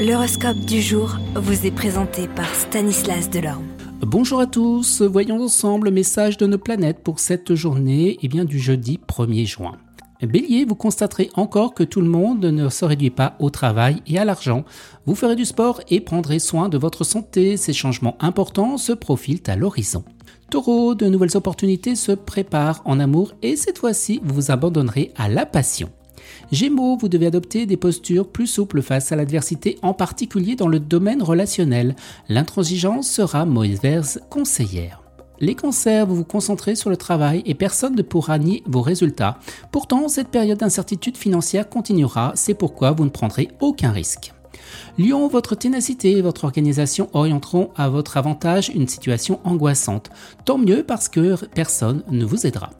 [0.00, 3.66] L'horoscope du jour vous est présenté par Stanislas Delorme.
[4.00, 8.28] Bonjour à tous, voyons ensemble le message de nos planètes pour cette journée et eh
[8.28, 9.76] bien, du jeudi 1er juin.
[10.22, 14.18] Bélier, vous constaterez encore que tout le monde ne se réduit pas au travail et
[14.18, 14.64] à l'argent.
[15.04, 17.58] Vous ferez du sport et prendrez soin de votre santé.
[17.58, 20.02] Ces changements importants se profilent à l'horizon.
[20.48, 25.28] Taureau, de nouvelles opportunités se préparent en amour et cette fois-ci, vous vous abandonnerez à
[25.28, 25.90] la passion.
[26.52, 30.80] Gémeaux, vous devez adopter des postures plus souples face à l'adversité, en particulier dans le
[30.80, 31.96] domaine relationnel.
[32.28, 35.02] L'intransigeance sera mauvaise conseillère.
[35.40, 39.38] Les cancers, vous vous concentrez sur le travail et personne ne pourra nier vos résultats.
[39.72, 44.34] Pourtant, cette période d'incertitude financière continuera, c'est pourquoi vous ne prendrez aucun risque.
[44.98, 50.10] Lion, votre ténacité et votre organisation orienteront à votre avantage une situation angoissante.
[50.44, 52.70] Tant mieux parce que personne ne vous aidera.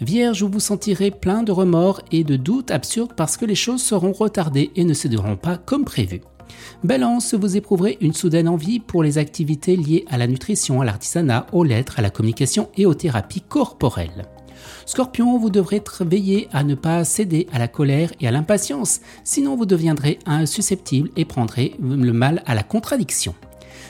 [0.00, 3.82] Vierge, vous vous sentirez plein de remords et de doutes absurdes parce que les choses
[3.82, 6.20] seront retardées et ne se dérouleront pas comme prévu.
[6.84, 11.46] Balance, vous éprouverez une soudaine envie pour les activités liées à la nutrition, à l'artisanat,
[11.52, 14.26] aux lettres, à la communication et aux thérapies corporelles.
[14.84, 19.56] Scorpion, vous devrez veiller à ne pas céder à la colère et à l'impatience, sinon
[19.56, 23.34] vous deviendrez insusceptible et prendrez le mal à la contradiction.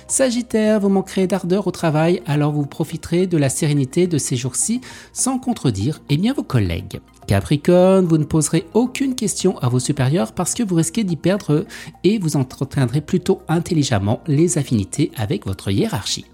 [0.09, 4.81] Sagittaire, vous manquerez d'ardeur au travail, alors vous profiterez de la sérénité de ces jours-ci
[5.13, 7.01] sans contredire eh bien, vos collègues.
[7.27, 11.67] Capricorne, vous ne poserez aucune question à vos supérieurs parce que vous risquez d'y perdre
[12.05, 16.27] et vous entretiendrez plutôt intelligemment les affinités avec votre hiérarchie.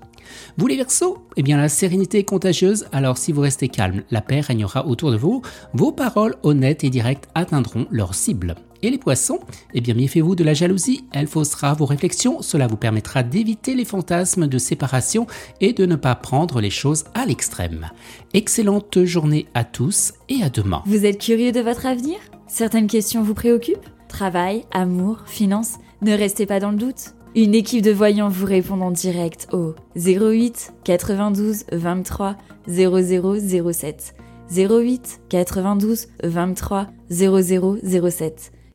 [0.59, 4.21] Vous les Verseaux Eh bien la sérénité est contagieuse, alors si vous restez calme, la
[4.21, 5.43] paix régnera autour de vous,
[5.73, 8.57] vos paroles honnêtes et directes atteindront leur cible.
[8.85, 9.39] Et les poissons
[9.75, 13.85] Eh bien méfiez-vous de la jalousie, elle faussera vos réflexions, cela vous permettra d'éviter les
[13.85, 15.29] fantasmes de séparation
[15.61, 17.91] et de ne pas prendre les choses à l'extrême.
[18.35, 20.83] Excellente journée à tous et à demain.
[20.87, 22.17] Vous êtes curieux de votre avenir?
[22.49, 23.89] Certaines questions vous préoccupent?
[24.09, 25.77] Travail, amour, finances?
[26.03, 27.15] Ne restez pas dans le doute.
[27.37, 34.15] Une équipe de voyants vous répond en direct au 08 92 23 0007.
[34.51, 38.53] 08 92 23 0007.